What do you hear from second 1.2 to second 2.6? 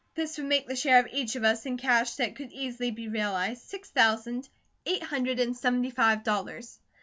of us in cash that could